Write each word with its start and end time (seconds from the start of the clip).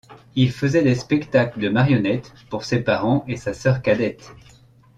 Il 0.35 0.51
faisait 0.51 0.81
des 0.81 0.95
spectacles 0.95 1.59
de 1.59 1.69
marionnettes 1.69 2.33
pour 2.49 2.65
ses 2.65 2.79
parents 2.79 3.23
et 3.27 3.35
sa 3.37 3.53
sœur 3.53 3.83
cadette. 3.83 4.31